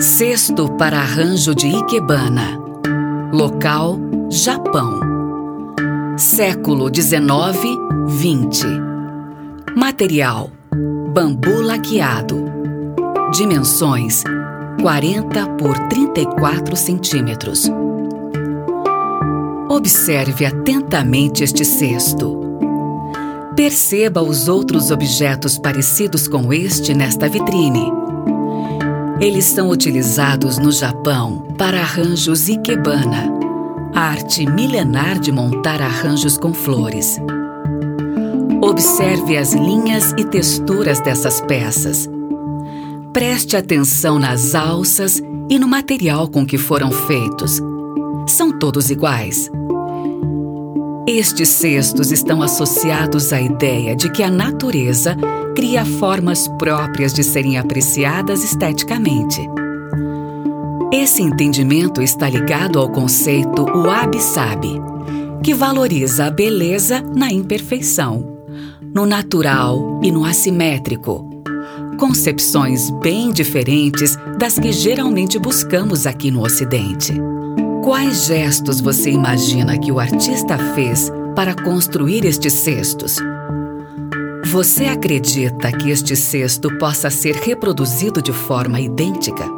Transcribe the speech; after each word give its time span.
Cesto 0.00 0.68
para 0.76 0.98
arranjo 0.98 1.54
de 1.54 1.68
Ikebana. 1.68 2.60
Local: 3.32 3.98
Japão. 4.28 5.00
Século 6.18 6.90
19, 6.90 7.66
20. 8.06 8.66
Material: 9.74 10.50
bambu 11.14 11.62
laqueado. 11.62 12.44
Dimensões: 13.32 14.22
40 14.82 15.46
por 15.56 15.78
34 15.88 16.76
centímetros. 16.76 17.70
Observe 19.70 20.44
atentamente 20.44 21.42
este 21.42 21.64
cesto. 21.64 22.38
Perceba 23.56 24.20
os 24.20 24.46
outros 24.46 24.90
objetos 24.90 25.58
parecidos 25.58 26.28
com 26.28 26.52
este 26.52 26.94
nesta 26.94 27.30
vitrine. 27.30 28.05
Eles 29.18 29.46
são 29.46 29.70
utilizados 29.70 30.58
no 30.58 30.70
Japão 30.70 31.46
para 31.56 31.80
arranjos 31.80 32.48
ikebana, 32.48 33.32
arte 33.94 34.44
milenar 34.44 35.18
de 35.18 35.32
montar 35.32 35.80
arranjos 35.80 36.36
com 36.36 36.52
flores. 36.52 37.18
Observe 38.60 39.38
as 39.38 39.54
linhas 39.54 40.12
e 40.18 40.24
texturas 40.24 41.00
dessas 41.00 41.40
peças. 41.40 42.06
Preste 43.10 43.56
atenção 43.56 44.18
nas 44.18 44.54
alças 44.54 45.22
e 45.48 45.58
no 45.58 45.66
material 45.66 46.28
com 46.28 46.44
que 46.44 46.58
foram 46.58 46.90
feitos. 46.90 47.58
São 48.28 48.58
todos 48.58 48.90
iguais. 48.90 49.50
Estes 51.08 51.50
cestos 51.50 52.10
estão 52.10 52.42
associados 52.42 53.32
à 53.32 53.40
ideia 53.40 53.94
de 53.94 54.10
que 54.10 54.24
a 54.24 54.30
natureza 54.30 55.16
cria 55.54 55.84
formas 55.84 56.48
próprias 56.58 57.12
de 57.12 57.22
serem 57.22 57.56
apreciadas 57.56 58.42
esteticamente. 58.42 59.40
Esse 60.92 61.22
entendimento 61.22 62.02
está 62.02 62.28
ligado 62.28 62.80
ao 62.80 62.90
conceito 62.90 63.64
wabi-sabi, 63.64 64.80
que 65.44 65.54
valoriza 65.54 66.26
a 66.26 66.30
beleza 66.30 67.00
na 67.00 67.30
imperfeição, 67.32 68.26
no 68.92 69.06
natural 69.06 70.00
e 70.02 70.10
no 70.10 70.24
assimétrico. 70.24 71.24
Concepções 72.00 72.90
bem 72.90 73.30
diferentes 73.30 74.18
das 74.36 74.58
que 74.58 74.72
geralmente 74.72 75.38
buscamos 75.38 76.04
aqui 76.04 76.32
no 76.32 76.42
Ocidente. 76.42 77.14
Quais 77.86 78.26
gestos 78.26 78.80
você 78.80 79.12
imagina 79.12 79.78
que 79.78 79.92
o 79.92 80.00
artista 80.00 80.58
fez 80.74 81.08
para 81.36 81.54
construir 81.54 82.24
estes 82.24 82.52
cestos? 82.52 83.14
Você 84.46 84.86
acredita 84.86 85.70
que 85.70 85.92
este 85.92 86.16
cesto 86.16 86.68
possa 86.78 87.10
ser 87.10 87.36
reproduzido 87.36 88.20
de 88.20 88.32
forma 88.32 88.80
idêntica? 88.80 89.48